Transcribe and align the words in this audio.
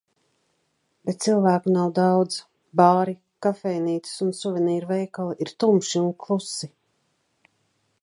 Bet 1.09 1.19
cilvēku 1.25 1.73
nav 1.75 1.91
daudz. 1.99 2.39
Bāri, 2.81 3.15
kafejnīcas 3.47 4.19
un 4.27 4.35
suvenīru 4.41 4.93
veikali 4.95 5.41
ir 5.47 5.57
tumši 5.65 6.05
un 6.05 6.13
klusi. 6.27 6.77